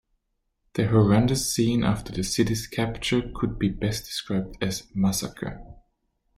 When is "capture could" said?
2.65-3.59